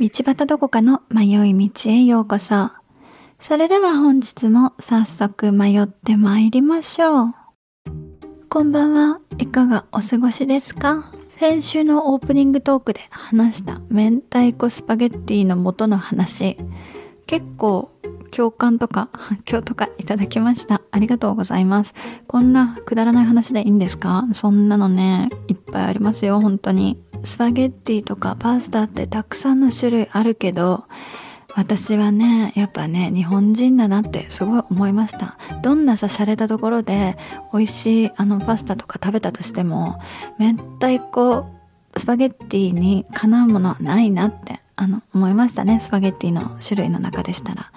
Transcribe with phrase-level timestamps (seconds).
[0.00, 2.70] 道端どこかの迷い道へようこそ。
[3.38, 7.34] それでは本日も早速迷って参りましょう。
[8.48, 9.20] こんばんは。
[9.36, 11.12] いかがお過ごしですか？
[11.38, 16.56] 先週のオープニングトークで話した明太子スパゲッティの元の話。
[17.26, 17.90] 結構
[18.30, 20.80] 共感とか反響とかいただきました。
[20.92, 21.92] ありがとうございます。
[22.26, 24.26] こんなくだらない話でいいんですか？
[24.32, 26.98] そんなのね、いっぱいありますよ、本当に。
[27.24, 30.84] スパゲッティとかパスタってたくさんの種類あるけど、
[31.56, 35.36] 私はね、やっぱね、日本人だなってすごい思いました。
[35.62, 37.16] どんなさ、洒落たところで
[37.52, 39.98] 美味しいあのパスタとか食べたとしても、
[40.38, 41.46] 明太子
[41.96, 45.80] スパゲッティにかなうものはないなってあの思いましたね。
[45.80, 47.72] スパゲッティの種類の中でしたら。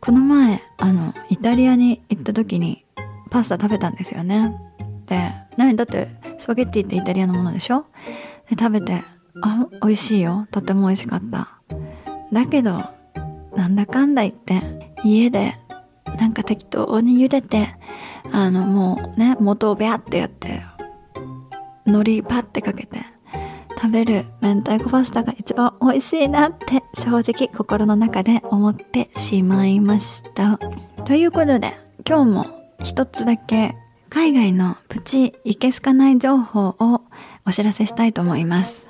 [0.00, 2.84] この前、あの、イタリアに行った時に
[3.30, 4.56] パスタ食べたんですよね。
[5.06, 6.08] で、何だって
[6.38, 7.86] スパゲッティってイタリアのものでしょ？
[8.50, 9.02] で、食べて、
[9.42, 10.46] あ、美味しいよ。
[10.50, 11.48] とても美味しかった。
[12.32, 12.82] だけど、
[13.56, 14.62] なんだかんだ言って、
[15.04, 15.54] 家で、
[16.18, 17.68] なんか適当に茹でて、
[18.32, 20.62] あの、もうね、元をビャってやって、
[21.86, 23.00] 海苔パッてかけて、
[23.80, 30.58] 食べる明太子パスタが一番美味しいなって正直心の中で思ってしまいました。
[31.04, 31.74] ということで
[32.06, 32.46] 今日も
[32.82, 33.76] 一つだけ
[34.10, 37.02] 海外のプチいけすかない情報を
[37.48, 38.86] お知らせしたいと思います。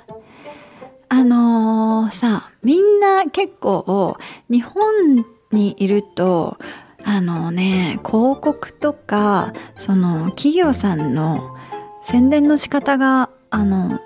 [1.07, 4.17] あのー、さ、みんな結構
[4.49, 6.57] 日本にいると
[7.05, 11.55] あのね、広告とか、その企業さんの
[12.03, 13.99] 宣伝の仕方が、あのね、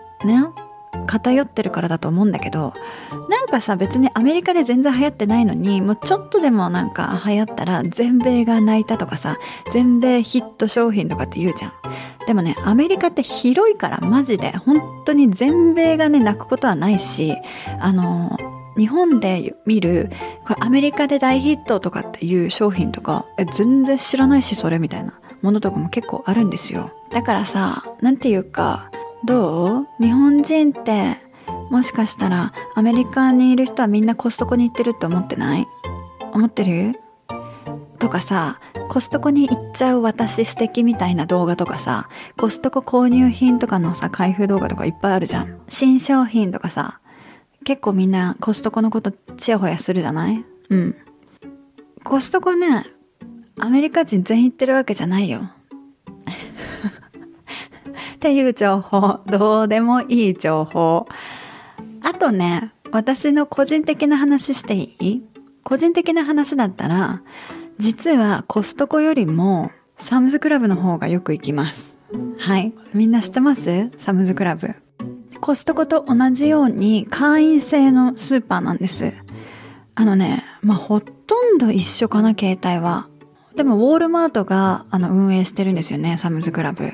[1.07, 2.73] 偏ってるからだと思うんだけど
[3.29, 9.37] なんかさ別にアメリカで全然流行ってないのにもうちょっとでもなんか流行ったら全米が泣いたとかさ
[9.71, 11.73] 全米ヒット商品とかって言うじゃん。
[12.25, 17.35] でもねアメリカって広いからマジで本当に全米がね泣くことはないし
[17.79, 18.37] あの
[18.77, 20.09] 日本で見る
[20.45, 26.91] これアメリカで大ヒットとかっていう商品とかえ全然知らないしそれみたいなものとかも結構あるんですよ。
[27.11, 28.89] だからさなんていうか
[29.25, 29.87] どう？
[29.99, 31.17] 日本人って
[31.69, 35.67] もしかしたらアメリカにいる人はみんなコストコに行ってるって思ってない？
[36.33, 36.93] 思ってる？
[37.99, 45.61] とかさコストコに行っちゃう私素敵みたいな動画とかさコストコ購入品とかのさ開封動画とかいっぱいあるじゃん。
[45.69, 46.99] 新商品とかさ
[47.63, 50.43] 結構みんなコストコのことちやほやするじゃない？
[50.69, 50.95] うん。
[52.03, 52.85] コストコね
[53.59, 55.49] アメリカ人全員行ってるわけじゃないよ。
[58.23, 59.19] っていう情報。
[59.25, 61.07] どうでもいい情報。
[62.01, 65.21] あとね、私の個人的な話していい？
[65.65, 67.21] 個人的な話だったら、
[67.79, 71.97] 実はコストコよりもサムズクラブの方がよく行きます。
[72.39, 72.71] はい。
[72.93, 73.91] みんな知ってます？
[73.97, 74.73] サムズクラブ。
[75.41, 79.11] コストコと同じように会員制のスーパーなんです。
[79.95, 83.09] あのね、まあ、ほとんど一緒かな、携帯は。
[83.57, 86.93] でも、ウォールマートが、あの、運営してるんですよね、サムズクラブ。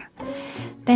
[0.90, 0.96] で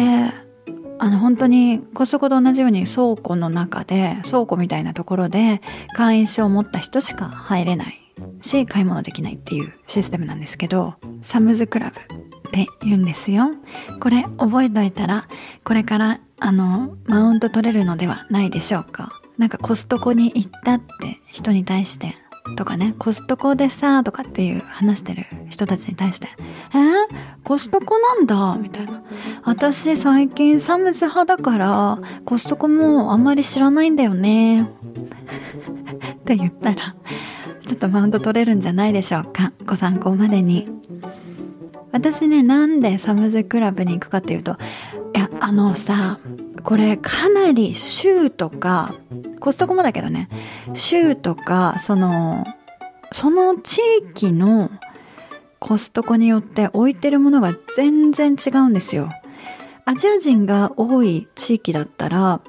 [0.98, 5.62] あの本当にコストコと同じように倉庫の中で倉庫みたいなところで
[5.96, 8.00] 会員証を持った人しか入れない
[8.42, 13.52] し買い物できないっていうシステムなんですけどサムズクラブって言うんですよ。
[14.00, 15.28] これ覚えといたら
[15.64, 19.22] これからあのマウント取れるのではないでしょうか。
[19.38, 22.16] なんかコストコに行ったって人に対して
[22.58, 26.28] とかね、コストコでさ、とかっていう話してる人たちに対して、
[26.74, 29.02] えー、コストコなんだみたいな。
[29.44, 34.62] 私最近サムズ派だから、コストコもあんまり知らないんだよね。
[36.16, 36.96] って言ったら、
[37.66, 39.54] ちょっとマウント取れるんじゃないでしょうか。
[39.66, 40.70] ご参考までに。
[41.94, 44.58] 私ね、なんでサムズクラブに行くかっていうと、
[45.16, 46.20] いや、あのさ、
[46.64, 48.96] これかなり州とか、
[49.44, 50.30] コストコもだけどね、
[50.74, 52.46] 州とか、その、
[53.12, 53.78] その地
[54.12, 54.70] 域の
[55.60, 59.10] コストコによって置いてるものが全然違うんですよ。
[59.84, 62.40] アジア人が多い地域だったら、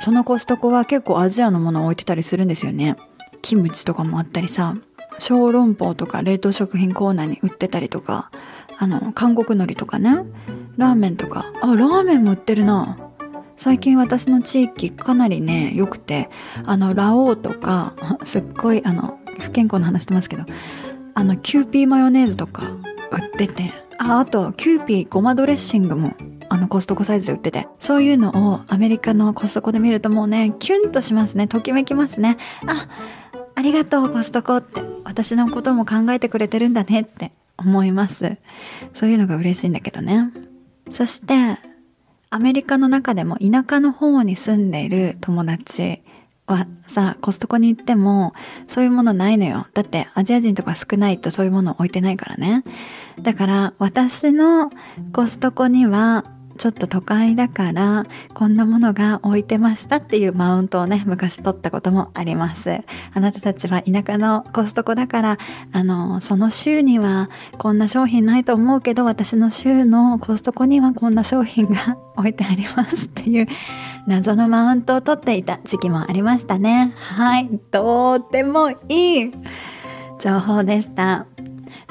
[0.00, 2.94] そのコストコは結構アジアのものを置いてたりするんですよね。
[3.42, 4.76] キムチとかもあったりさ、
[5.18, 8.30] 小籠包とか冷凍食品コーナーに売ってたりとか、
[8.78, 10.24] あの、韓国海苔とかね、
[10.76, 13.07] ラーメンとか、あ、ラーメンも売ってるな。
[13.58, 16.30] 最近私の地域かなりね、良くて、
[16.64, 20.44] あの、ラオウとか、 すっごい、あの、不健康な話してますけど、
[21.14, 22.62] あの、キューピーマヨネーズとか
[23.10, 26.14] 売ってて、あ、あと、キューピーごまドレッシングも、
[26.48, 31.48] あの、コストコサイズで売ってて、そういうのをアメリカのコストコで見るともうね、キュンとしますね。
[31.48, 32.36] ときめきますね。
[32.64, 32.88] あ、
[33.56, 34.82] ありがとう、コストコって。
[35.02, 38.36] 私のことも考えてくれてるんだねって思います。
[38.94, 40.30] そういうのが嬉しいんだけどね。
[40.90, 41.58] そして、
[42.30, 46.02] アメリカの中でも田舎の方に住んでいる友達
[46.46, 48.32] はさ、コストコに行っても
[48.66, 49.66] そういうものないのよ。
[49.74, 52.64] だってアジア人とか少ないとそういうもの置いてないからね。
[53.20, 54.70] だから私の
[55.12, 56.24] コストコには
[56.58, 62.80] ちょっと都会だからこんなものが置いてましたっていうマウントをね昔取ったこともあります。
[63.14, 65.38] あなたたちは田舎のコストコだから
[65.72, 73.46] あのその週にはこんな商品ないと思うけど私の週のコストコにはこんな商品が置いてありますっていう
[74.06, 76.92] 謎のマウントを取っていた時期もありましたね。
[76.96, 79.32] はいとってもいい
[80.18, 81.26] 情報でした。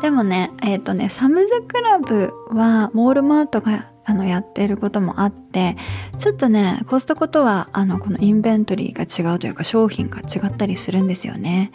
[0.02, 5.76] でもね、えっ、ー、とね、サムズクラブは、ウォールマートがあの、やっていることもあって、
[6.18, 11.72] ちょっとね、コストコとは、あの、このインベントリーが違うというか、商品が違ったりするんですよね。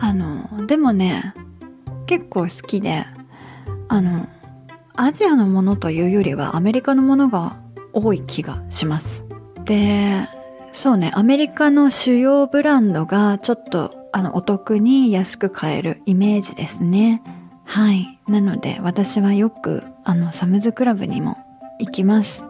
[0.00, 1.34] あの、でもね、
[2.06, 3.04] 結構好きで、
[3.88, 4.26] あの、
[4.96, 7.56] アジアのものというよりはアメリカのものが
[7.92, 9.24] 多い気がします。
[9.64, 10.28] で、
[10.72, 17.22] そうね、アメリカの主要ブランドがちょっとあのお得に安く買えるイメージですね。
[17.64, 18.18] はい。
[18.26, 21.38] なので私はよくあのサムズクラブにも
[21.80, 22.44] 行きます。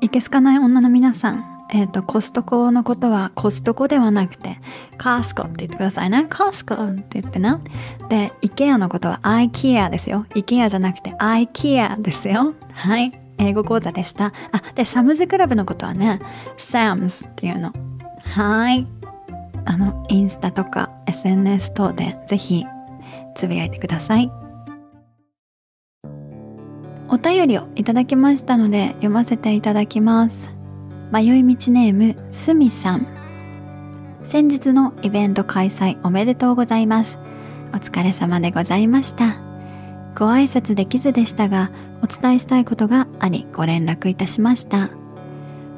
[0.00, 4.60] いけすかない女の皆さん、えっ、ー、と、コストコのことはコストコではなくて、
[4.96, 6.26] カースコって言ってくださいね。
[6.28, 7.60] カースコって言ってな。
[8.08, 10.26] で、イケアのことは IKEA ですよ。
[10.34, 12.54] イケアじゃなくて IKEA ですよ。
[12.72, 13.12] はい。
[13.38, 14.32] 英語講座でした。
[14.52, 16.20] あ、で、サムズクラブのことはね、
[16.58, 17.72] SAMS っていうの。
[18.24, 18.86] はい。
[19.64, 22.64] あの、インスタとか SNS 等でぜひ
[23.34, 24.30] つぶやいてください。
[27.12, 30.48] お便りをいただきましたので読ませていただきます。
[31.10, 33.06] 迷い道ネーム、すみさん。
[34.26, 37.18] 先日のイベント開催おめでとうございます。
[37.72, 39.40] お疲れ様でございました。
[40.16, 44.90] ご挨拶できずでしたが、お伝えしたいことがありご連絡いたしました。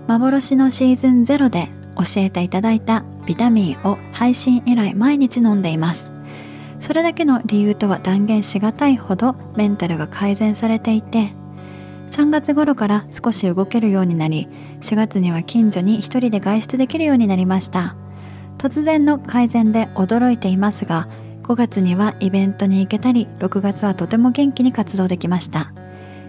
[0.08, 6.11] 幻のシーズン0で教えていただいたビタミンを配信以来毎日飲んでいます。
[6.82, 11.32] それだけの理由とは断言しがたいほどメンタルが改善されていて
[12.11, 14.49] 3月頃から少し動けるようになり
[14.81, 17.96] 4月には近所に一人で外出できるようになりました。
[18.58, 21.08] 突然の改善で驚いていますが
[21.44, 25.73] 5月にはイベントに行けたり6月はとても元気に活動できました。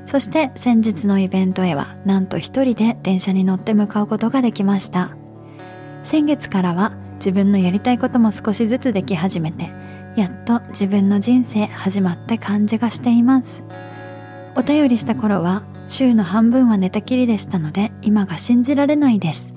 [0.06, 5.18] そして先日のイベントへはなんと一人で電車に乗って向かうことができました。
[6.04, 9.72] 先月からは自分のやりたいことも少しずつでき始めて
[10.16, 13.64] やっと自分の人生始まって感じがしています。
[14.56, 19.54] お便りした頃は週の半分は寝たきりでしたので今が信じられないです。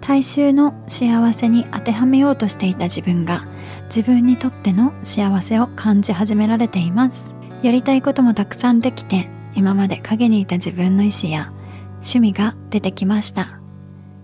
[0.00, 3.46] 大衆の幸せに当てはめようとしていた自分が
[3.86, 7.34] 自分にとっての幸せを感じ始められています。
[7.62, 11.52] やりたいこともたくさんできて今まで影にいた自分の意思や
[11.94, 13.60] 趣味が出てきました。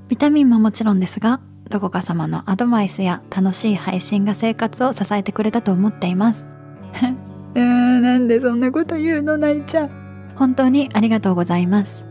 [0.08, 6.46] ビタミンももちろんですがどこか様のアドバイスや楽しい配信が生活を支えてくれたと思っています。
[7.54, 9.90] うーなんでそんなこと言うの泣いちゃう。
[10.36, 12.04] 本当にありがとうございます。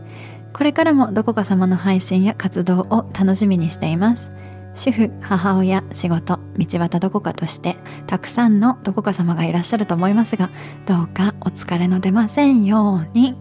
[0.52, 4.30] これからもどこか様の配信や活動を楽しみにしています。
[4.74, 7.76] 主婦、母親、仕事、道端どこかとして、
[8.06, 10.50] たくさんのどこか様がいらっしゃると思いますが、
[10.86, 13.34] どうかお疲れの出ませんように。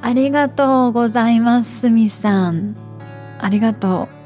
[0.00, 2.76] ありがとうございます、みさん。
[3.40, 4.17] ありがとう。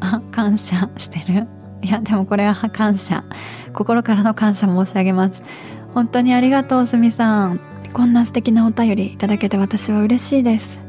[0.00, 1.46] あ、感謝してる。
[1.82, 3.24] いや、でもこれは感謝。
[3.72, 5.42] 心からの感謝申し上げます。
[5.94, 7.60] 本当にありがとう、すみさん。
[7.92, 10.82] こんな素敵なお便りいただけて私は嬉しいです。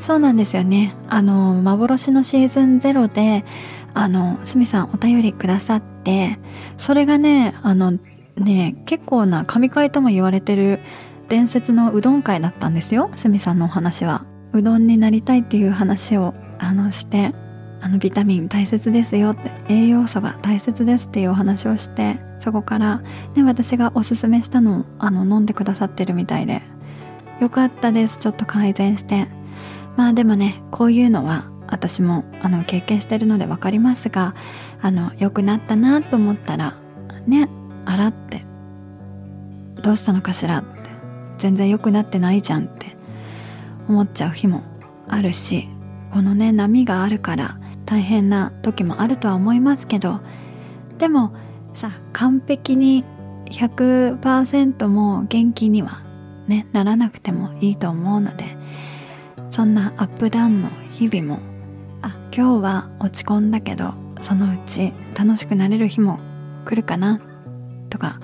[0.00, 0.94] そうなんですよね。
[1.08, 3.44] あの、幻のシーズンゼロで、
[3.94, 6.38] あの、すみさんお便りくださって、
[6.76, 7.98] それがね、あの、
[8.36, 10.80] ね、結構な神回とも言われてる
[11.28, 13.10] 伝説のうどん会だったんですよ。
[13.16, 14.26] すみさんのお話は。
[14.52, 17.32] うどんになりたいっていう話を、あの、して、
[17.82, 23.02] あのビタミン大切ですよって栄養素が大切ですっていうお話をしてそこから、
[23.34, 26.62] ね、私がおすすめしたのをあの飲んでくださってるみたいで
[27.40, 29.42] よかったですちょっと改善して。
[29.96, 34.34] まあでもねこういうのは私もあの経験してるので分かりますが
[34.80, 36.74] あの良くなったなと思ったら
[37.26, 37.48] ね
[37.84, 38.44] 洗って
[39.82, 40.68] どうしたのかしらって
[41.38, 42.96] 全然良くなってないじゃんって
[43.88, 44.62] 思っちゃう日も
[45.08, 45.68] あるし
[46.10, 50.20] このね波があるから大変な時もあるとは思いますけど
[50.98, 51.34] でも
[51.74, 53.04] さ完璧に
[53.46, 56.02] 100%も元気には
[56.46, 58.56] ねならなくてもいいと思うので
[59.50, 61.40] そんなアップダウンの日々も
[62.02, 66.20] あ今日は落ち込んだけどそのうち楽しくなれる日も
[66.64, 67.20] 来るかな
[67.90, 68.20] とか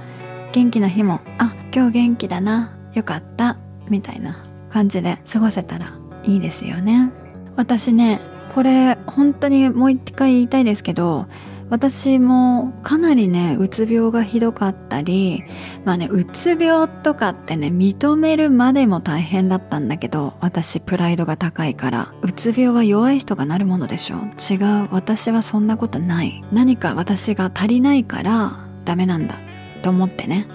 [0.53, 7.11] 元気な日もあ今日元気だなよかったみたいな感じで過ごせたらいいですよね。
[7.57, 8.21] 私ね
[8.55, 11.27] これ本当にもう一回言いたいですけど
[11.71, 15.45] 私もかなりねうつ病がひどかったり
[15.85, 24.17] まあねうつ病とかってね認めるまでも大変だったんだけど私プライドが高いからうつ病は弱い人がなるものでしょ。
[24.39, 26.43] 違う私はそんなことない。
[26.53, 29.35] 何か私が足りないからダメなんだ
[29.83, 30.47] と思ってね。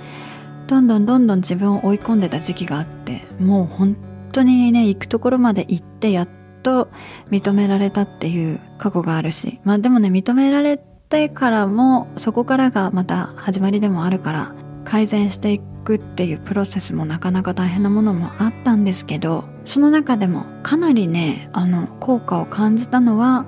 [0.67, 3.95] どんどんどんどん自分を追い込んでた時期があってもう本
[4.31, 6.27] 当にね行くところまで行ってやっ
[6.63, 6.89] と
[7.29, 14.55] 認められたっていう過去があるしまあでもね認められてからもそこからがまた始まりでもあるから
[14.86, 23.46] 改善していくっていうプロセスもなかなか大変なものもあったんですけどその中でもかなりねあの効果を感じたのは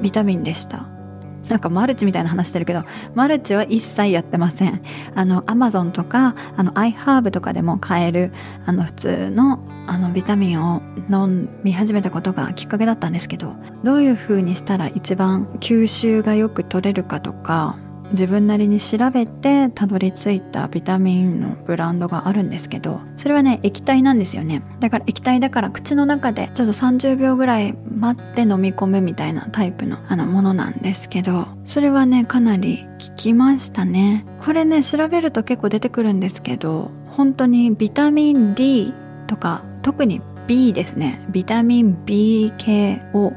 [0.00, 0.91] ビタミンでした。
[1.48, 2.84] なんかマルチみたいな話してるけど、
[3.14, 4.82] マルチは一切やってません。
[5.14, 8.32] あの、アマゾンとか、あの、アイハーブとかでも買える、
[8.64, 17.76] あの、普通の、あの、ビタミンを飲み始めたことがきっかけだったんですけど、どういう風にしたら一番吸収がよく取れるかとか、
[18.12, 24.62] 自分なりに調べてたどり着いたビタミンのブランドがあるんですけどそれはね液体なんですよね。
[24.80, 34.24] だから液体だから口の中でちょっと30秒ぐらい待って飲み込むみたいなタイプのあのものなんですけどそれはねかなり効きましたね。
[34.44, 38.92] これね調べると結構出てくるんですけど本当にビタミン D
[39.26, 41.24] とか特に B ですね。
[41.30, 43.32] ビタミン B 系を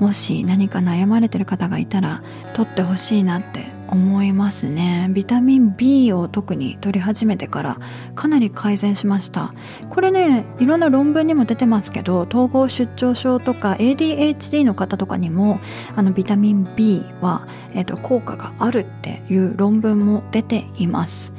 [0.00, 2.22] もし何か悩まれてる方がいたら
[2.54, 5.08] 取ってほしいなって思いますね。
[5.10, 7.78] ビタミン B を特に取り始めてから
[8.14, 9.54] かなり改善しました。
[9.90, 15.60] これねいろんな論文にも出てますけど統合失調症とか ADHD の方とかにも
[15.96, 21.32] あのビタミン B は、えーと、効果があるっていう論文も出ています。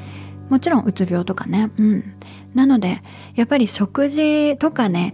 [0.50, 1.72] もちろんうつ病とかね。
[1.78, 2.14] うん。
[2.54, 3.02] なので
[3.36, 5.14] やっぱり食事とかね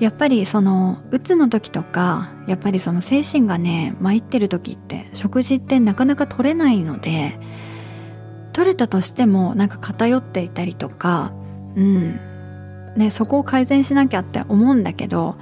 [0.00, 7.38] やっぱりそのうつの時とかやっぱりその精神がね参ってる時って食事ってなかなか取れないので
[8.52, 11.32] 取れたとしてもなんか偏っていたりとか
[11.76, 12.20] うん。
[12.96, 15.36] ねそこを改善しなきゃって思うんだけど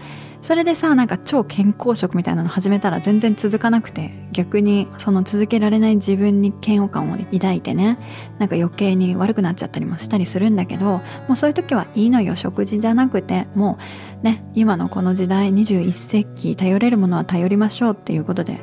[0.47, 7.99] それでさなんか超健康食みたいなの始めたら全然続かなくて逆にその続けられない自分に嫌悪感を抱いてね
[8.39, 13.77] なんか余計に悪くなっちゃったりもしたりするんだけどもうそういう時はいいのよ食事じゃなくても
[14.23, 18.61] うね今のこの時代21世紀頼れるものは頼りましょうっていうことで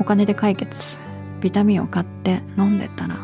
[0.00, 0.96] お金で解決
[1.42, 3.18] ビタミンを買って飲んでたら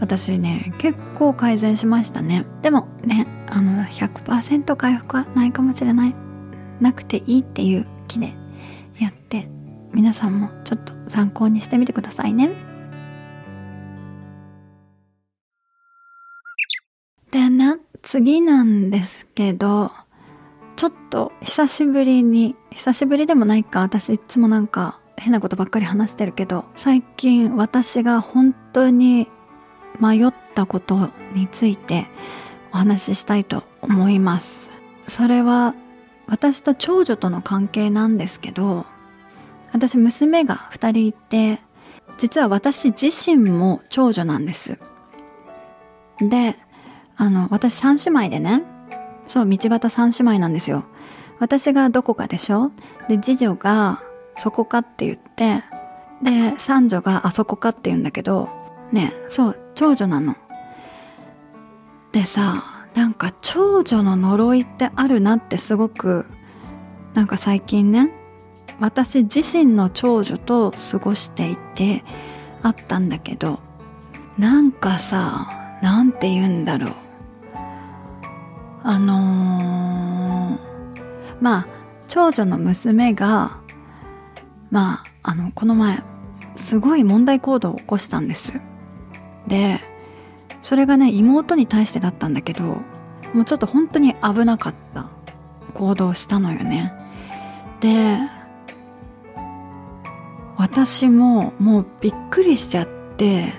[0.00, 2.44] 私ね結構改善しましたね。
[2.62, 6.25] でもねあの100%回復はないかもしれない。
[6.80, 8.32] なくていいっていう気で
[9.00, 9.48] やって
[9.92, 12.50] 皆さんもちょっと参考にしてみてくださいね。
[17.30, 19.90] でね次なんですけど
[20.76, 29.28] ちょっと久しぶりに久しぶりでもないか私いつもなんか変なことばっかり話してるけど最近私が本当に
[30.00, 32.06] 迷ったことについて
[32.72, 34.68] お話ししたいと思います
[35.08, 35.74] それは
[36.26, 38.84] 私と長女との関係なんですけど
[39.72, 41.60] 私娘が2人いて
[42.18, 44.78] 実は私自身も長女なんです。
[46.18, 46.56] で
[47.16, 48.62] あの私3姉妹でね
[49.26, 50.84] そう道端3姉妹なんですよ。
[51.38, 52.72] 私がどこかでしょ？
[53.08, 54.02] で次女が
[54.38, 55.62] そこかって言って
[56.22, 58.48] で三女があそこかって言うんだけど
[58.92, 60.36] ねそう長女なの。
[62.12, 66.24] でさなんか長女の呪いってあるなってすごく
[67.12, 68.10] なんか最近ね
[68.80, 72.04] 私自身の長女と過ごしていて
[72.62, 73.60] あったんだけど
[74.38, 76.90] なんかさなんて言うんだろう。
[78.82, 81.66] あのー、まあ
[82.08, 83.58] 長女の娘が
[84.70, 86.02] まああのこの前
[86.54, 88.58] すごい問題行動を起こしたんです。
[89.48, 89.80] で
[90.62, 92.64] それがね妹に対してだったんだけど
[93.34, 95.10] もうちょっと本当に危なかった。
[95.76, 96.92] 行動したのよね。
[97.80, 98.18] で
[100.56, 103.52] 私ももうびっくりしちゃって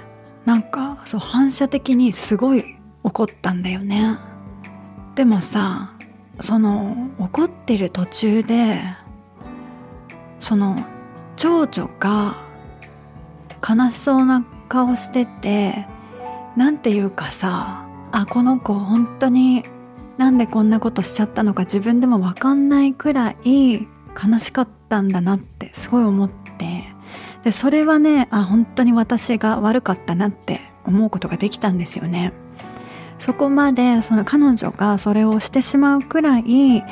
[0.46, 4.18] なんかそう反射的にすごい怒ったんだよね。
[5.14, 5.94] でもさ
[6.40, 8.82] その怒ってる途中で
[10.40, 10.84] その
[11.36, 12.44] 長女が
[13.68, 15.86] 悲しそうな顔してて
[16.58, 19.64] なんていうかさあこの子本当に
[20.18, 23.88] なんでこんなことしちゃったのか自分でも分かんないくらい
[24.22, 26.86] 悲しかったんだなってすごい思って。
[27.44, 32.34] でそれはねあ本当に私が悪かったなって思うことができたんですよね。
[33.20, 36.84] そこまでその彼女がそれをしてしまうくらい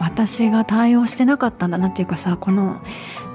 [0.00, 2.80] 私が対応してなかったんだなっていうかさこの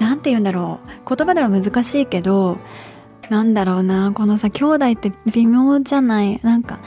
[0.00, 2.58] 何て言うんだろう言葉では難しいけど
[3.30, 6.40] なんだろうなこのさ兄弟って微妙じゃない。
[6.42, 6.80] なんか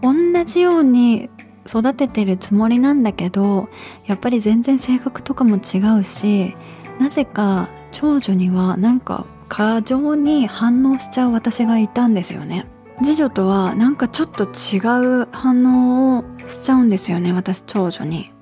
[0.00, 0.12] 同
[0.44, 1.30] じように
[1.66, 3.68] 育ててるつもりなんだけど
[4.06, 6.56] やっぱり全然性格とかも違うし
[6.98, 12.66] なぜか長女にはなんか過剰に反応しちゃう私がいたんですよね。
[13.04, 14.78] 次女とはなんかちょっと違
[15.22, 18.32] う反応をしちゃうんですよね私長女に。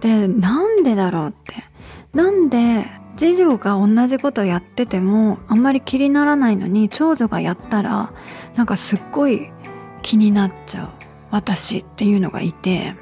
[0.00, 1.64] でなんでだろうって。
[2.12, 2.84] なんで
[3.20, 8.14] 次女が同じことやっててもあんまり気にならないのに長女がやったら
[8.54, 9.52] なんかすっごい
[10.00, 10.88] 気になっちゃう。
[11.30, 12.94] 私っていうのがいて。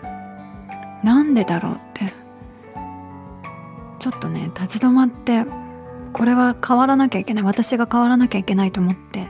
[1.05, 2.13] なんでだろうって。
[4.01, 5.45] ちょっとね立ち止まって
[6.13, 7.45] これは変わらなきゃいけない。
[7.45, 9.29] 私が変わらなきゃいけないと思って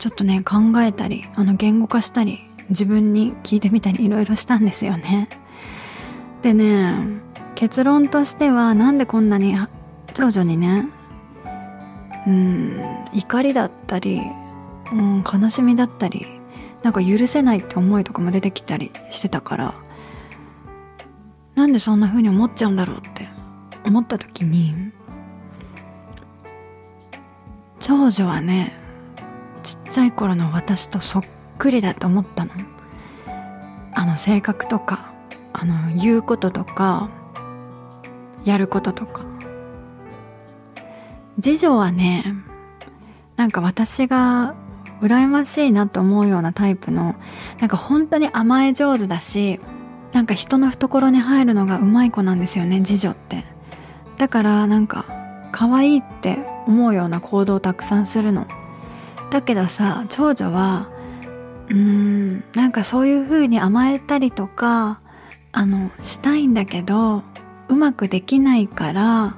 [0.00, 5.28] ちょっとね考えたりあの言語化したり自分に聞いてみたりいろいろしたんですよね。
[6.42, 7.27] でね
[7.58, 9.56] 結論としてはなんでこんなに
[10.14, 10.86] 長女にね
[12.24, 12.80] うん
[13.12, 14.20] 怒りだったり、
[14.92, 16.24] うん、悲しみだったり
[16.84, 19.74] なんか許せないって思いとかも出てきたりしてたから
[21.56, 23.26] なんでそんな風に思っちゃうんだろうって
[23.84, 24.92] 思った時に
[27.80, 28.78] 長女はね
[29.64, 31.24] ちっちゃい頃の私とそっ
[31.58, 32.52] くりだと思ったの。
[33.94, 35.12] あの性格とか
[35.52, 37.10] あの言うこととか
[38.48, 39.22] やることとか。
[41.40, 42.34] 次女はね
[43.36, 44.56] なんか私が
[45.00, 47.14] 羨ましいなと思うようなタイプの
[47.60, 49.60] なんか本当に甘え上手だし
[50.12, 53.44] なんか人の懐に入るのがうまい子なんですよね次女って。
[54.16, 55.04] だからなんか
[55.52, 58.46] 可愛いって思うような行動をたくさんするの。
[59.30, 60.88] だけどさ長女は
[61.68, 65.00] うーんなんかそういう風に甘えたりとか
[65.52, 67.22] あのしたいんだけど
[67.68, 69.36] うまくできないから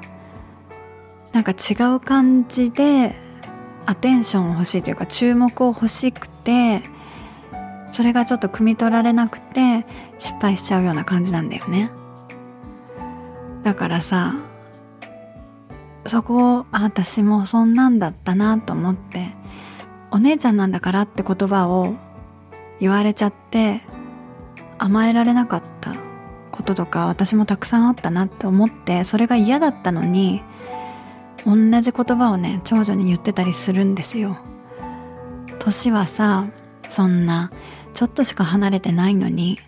[1.32, 3.14] なんか違う感じで
[3.87, 6.82] アテンションを欲しいというか注目を欲しくて
[7.93, 9.84] それがちょっと汲み取られなくて
[10.19, 11.90] 失敗しちゃうような感じなんだよね。
[13.64, 14.36] だからさ
[16.06, 19.34] そこをあ私もそんなんだったなと思って
[20.10, 21.95] お姉ちゃんなんだからって言葉を
[22.80, 23.82] 言われちゃって
[24.78, 25.95] 甘えられなかった。
[26.71, 30.43] こととか私もたくさんあったなって思ってそれが嫌だったのに
[31.45, 34.39] 同じ言葉をね長女に言ってたりするんですよ。
[35.59, 36.47] 年はさ
[36.89, 37.50] そんな
[37.93, 39.59] ちょっとしか離れてないのに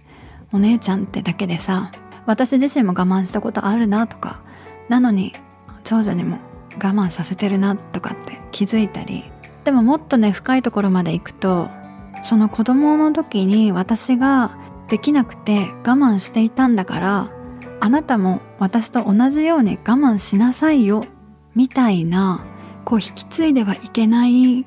[0.52, 1.92] お姉ちゃんってだけでさ
[2.24, 4.40] 私自身も我慢したことあるなとか
[4.88, 5.34] なのに
[5.84, 6.38] 長女にも
[6.76, 9.24] 我慢させてるなとかって気づいたり
[9.64, 11.68] でももっとね深いところまで行くと
[12.24, 14.61] その子供の時に私が
[14.92, 17.30] できなくて我慢していたんだから
[17.80, 21.06] あなたも私と同じように我慢しなさいよ
[21.54, 22.44] みたいな
[22.84, 24.66] こう引き継いではいけない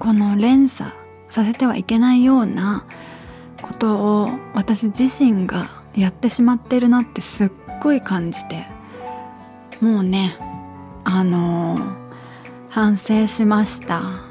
[0.00, 0.90] この連鎖
[1.28, 2.84] させてはいけないような
[3.62, 8.66] ことを私自身がやってしまってるなってすっごい感じて
[9.80, 10.36] もうね
[11.04, 12.10] あのー、
[12.68, 14.29] 反省しました。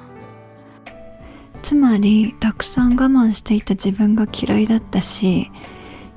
[1.61, 5.51] つまりたくさん我慢していた自分が嫌いだったし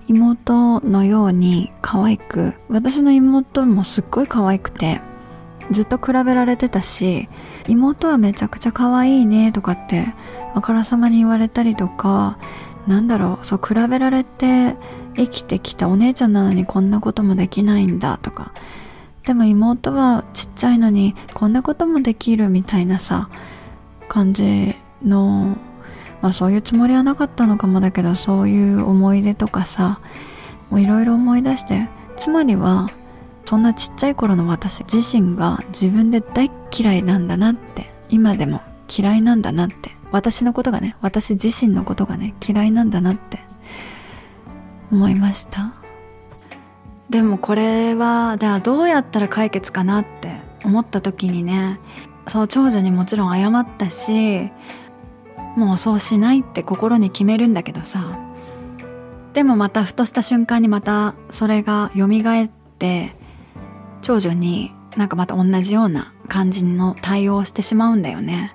[0.09, 5.01] 妹のように可愛く私の妹もすっごい可愛くて
[5.71, 7.29] ずっと比べられてたし
[7.69, 10.07] 妹はめちゃくちゃ可愛いねとかって
[10.55, 12.39] あからさまに言われたりとか
[12.87, 14.77] なんだろうそう比べられて
[15.17, 18.53] 生きてきたお姉ちゃんなのにこんなこともできないんだとか。
[19.25, 23.31] でも妹はちっちゃいのにこんなこともできるみたいなさ
[24.09, 25.57] 感じの
[26.21, 30.01] まあそういうつもりはなかったのかもだけどそういう思い出とかさ
[30.73, 32.89] いろいろ思い出してつまりは
[33.45, 43.41] そんなちっちゃい頃の私自身が自分で大嫌いなんだなって今でも嫌いなんだなって私のことがね私自身のことがね嫌いなんだなって
[44.91, 45.75] 思いました。
[47.09, 50.33] でもこれはではどうやったら解決かなって
[50.65, 51.79] 思った時にね
[52.27, 54.51] そう長女にもちろん謝ったし
[55.57, 58.19] もうそうしないって心に決めるんだけどさ。
[59.33, 63.17] でもまたふとした瞬間にまたそれが蘇って
[64.03, 68.55] 長女になんかまた同じような感じの対応をしてしまうんだよね。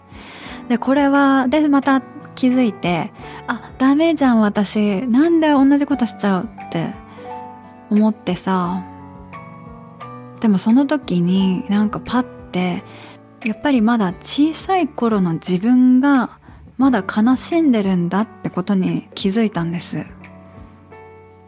[0.67, 2.01] で、これは、で、また
[2.35, 3.11] 気づいて、
[3.47, 6.93] あ、ダメじゃん私、なんで同じことしちゃうって
[7.89, 8.83] 思ってさ、
[10.39, 12.83] でもその時になんかパッて、
[13.43, 16.37] やっぱりまだ小さい頃の自分が
[16.77, 20.05] まだ悲しんでるんだってことに気づいたんです。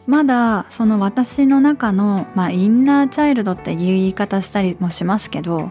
[0.06, 5.70] まだその私の中の、まあ、インナーチャイルドっていう言い方したりもしますけど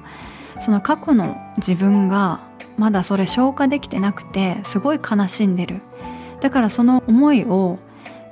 [0.62, 2.39] その過去の自分が
[2.78, 5.82] まだそれ消化できてなくてすごい悲しんでる。
[6.39, 7.80] だからその思いを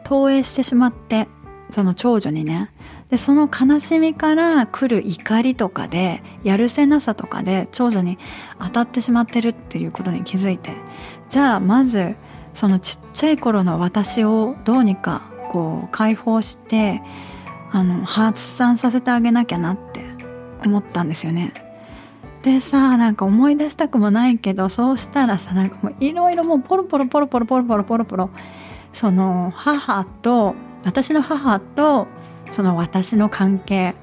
[0.05, 1.27] 投影してしまって
[1.71, 2.71] その長女にね。
[3.09, 8.17] でその悲しみから来る怒りとかでやるせなさとかで長女に
[8.59, 10.71] 当たってしまってるっていうことに気づいて。
[11.29, 12.15] じゃあまず
[12.53, 17.01] そのちっちゃい頃の私をどうにかこう解放して
[17.71, 20.01] あの発散させてあげなきゃなって
[20.65, 21.53] 思ったんですよね。
[22.43, 28.29] でさなんか思い出したくもないけどそうしたらさなんかもういろいろもうポロポロポロポロポロポロポロポロ
[28.93, 32.07] その母と私の母と
[32.51, 33.95] その私の関係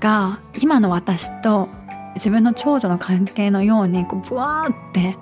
[0.00, 1.68] が今の私と
[2.14, 5.16] 自分の長女の関係のようにこうブワーって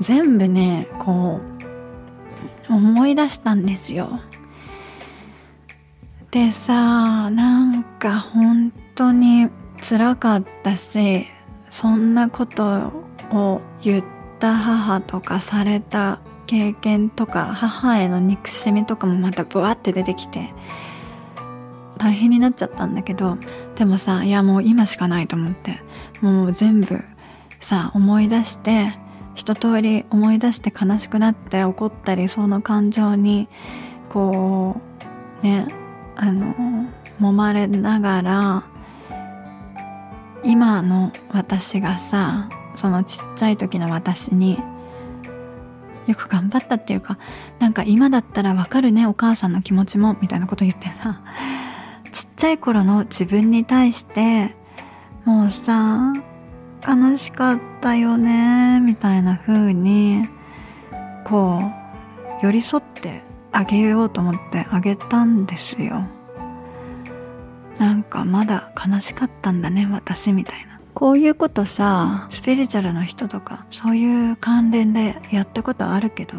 [0.00, 1.40] 全部ねこ
[2.68, 4.20] う思い出したんですよ。
[6.30, 9.48] でさなんか本当に
[9.80, 11.26] 辛かったし
[11.70, 12.92] そんなこと
[13.30, 14.04] を言っ
[14.38, 20.52] た母とかされた経験とか母への憎しみとかもまたブワって出てきて
[21.98, 23.38] 大変になっちゃったんだけど
[23.74, 25.80] でもさいやもう今しかないと思って
[26.20, 27.00] もう全部
[27.60, 28.98] さ思い出して
[29.36, 33.48] 一通り思い出して悲しくなって怒ったりその感情に
[34.08, 34.80] こ
[35.42, 35.68] うね
[36.16, 36.54] あの
[37.20, 38.64] 揉まれながら
[40.42, 44.58] 今の私がさそのちっちゃい時の私に
[46.06, 47.18] よく頑張ったっていうか
[47.58, 51.22] なんか今だったらわかるねお母さんの気持ちもみたいなこと言ってさ
[52.12, 54.54] ちっちゃい頃の自分に対して
[55.24, 56.12] もうさ
[56.86, 60.22] 悲しかったよねみたいな風に
[61.24, 61.60] こ
[62.42, 66.04] う寄り添ってあげようと思ってあげたんですよ。
[67.78, 70.80] なんかまだ悲しかったんだね私みたいな。
[70.94, 76.38] こういうことさスピリチュアルの人とかそういう関連でやったことあるけど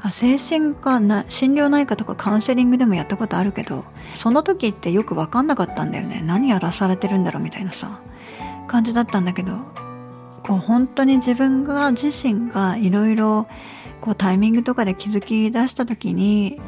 [0.00, 6.22] あ精神科な心療内科とかカウンセリングでもやったことあるけどその時ってよく分かんなかったんだよね。
[6.24, 8.00] 何やらされてるんだろうみたいなさ
[8.70, 9.50] 感じだったんだけど
[10.44, 13.48] こう本当に自分が自身がいろいろ
[14.16, 16.60] タイミングとかで気づき出した時に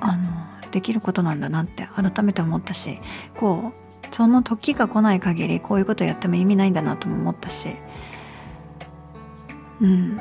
[0.00, 2.98] あのできることなんだなって改めて思ったし
[3.36, 7.68] こうその時が来ない限りこういうことやっても意味ないんだなとも思ったし
[9.80, 10.16] うん。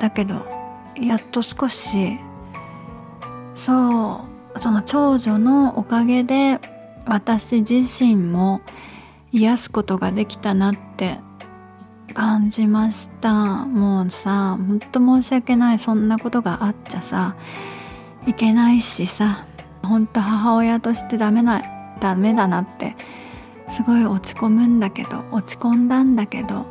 [0.00, 0.44] だけど
[1.00, 2.18] やっと少し
[3.54, 4.24] そ
[4.56, 6.58] うその長女のおかげで
[7.06, 8.62] 私自身も
[9.34, 11.18] 癒すことができたなって
[12.14, 13.34] 感じました。
[13.66, 15.80] もうさほんと申し訳ない。
[15.80, 17.34] そんなことがあっちゃさ
[18.26, 19.44] いけないしさ
[19.82, 21.62] ほんと母親としてダメな
[22.00, 22.96] ダメだなって
[23.68, 26.64] すごい落ち込むんだけど落ち込んだんだけど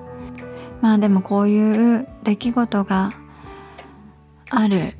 [0.82, 3.12] まあでもこういう出来事が
[4.50, 4.96] ある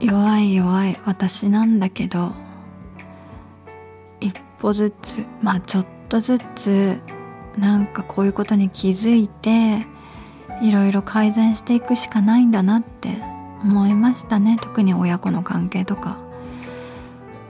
[0.00, 2.32] 弱い弱い私なんだけど
[4.20, 6.98] 一歩ずつまあちょっとっとずつ
[7.58, 9.84] なんかこういうことに気づいて
[10.62, 13.18] いろいろ改善していくしかないんだなって
[13.62, 14.58] 思いましたね。
[14.62, 16.16] 特に親子の関係とか。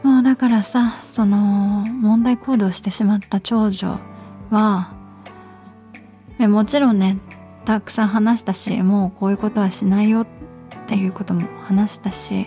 [0.03, 3.99] もうだからさその問題行動してしまった長女
[4.51, 4.93] は
[6.39, 7.19] えもちろんね
[7.65, 10.27] たくさん話したしもうこういうことはしないよっ
[10.87, 12.47] ていうことも話したし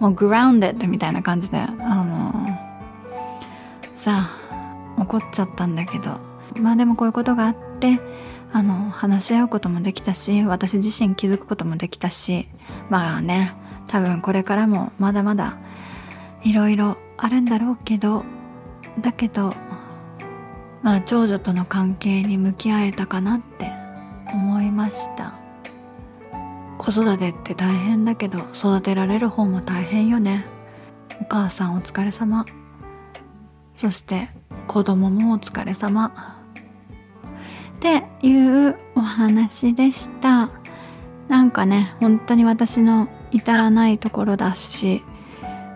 [0.00, 2.46] もうグラウンデッドみたいな感じであの
[3.96, 4.43] さあ
[5.04, 6.34] 怒っちゃったんだけど。
[6.60, 8.00] まあでもこういうことがあって
[8.52, 12.46] あの話し合うこともできたし私自身気づくこともできたし
[12.90, 13.54] まあね
[13.88, 15.58] 多分これからもまだまだ
[16.44, 18.24] いろいろあるんだろうけど
[19.00, 19.54] だけど
[20.82, 23.72] まあ長女との関係に向き合えたかなって
[24.32, 25.34] 思いました。
[26.76, 30.44] 子育てって大変だけど育てられる方も大変よね。
[31.20, 32.44] お母さんお疲れ様。
[33.76, 34.28] そして
[34.66, 36.40] 子供もお疲れ様。
[37.76, 40.50] っていうお話でした。
[41.28, 45.02] なんかね本当に私の至らないところだし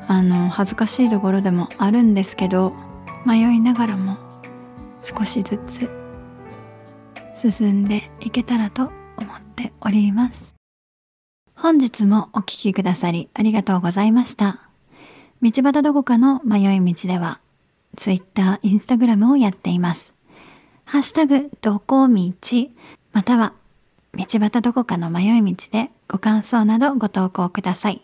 [0.06, 2.74] あの恥ずかしいところでもあるんですけど
[3.24, 4.16] 迷いながらも
[5.02, 5.90] 少しずつ
[7.34, 10.54] 進んでいけたらと思っております。
[11.54, 14.68] 本日もお聴きくださりありがとうございました。
[15.42, 17.40] 道端どこかの迷い道では、
[17.96, 20.12] Twitter、Instagram をやっています。
[20.84, 22.32] ハッシュタグ、どこ道、
[23.12, 23.52] または、
[24.14, 28.02] 道端どこかの迷い道でご感想などご投稿ください。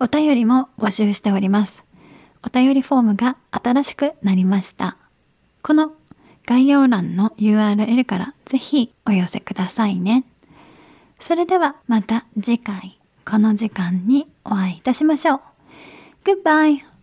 [0.00, 1.84] お便りも募集しております。
[2.44, 4.96] お便りフォームが新しくなりました。
[5.62, 5.92] この
[6.46, 10.24] 概要欄の URL からぜひお寄せくださいね。
[11.20, 15.40] それではまた次回この時間にお会いいたしましょう。
[16.24, 16.97] Goodbye!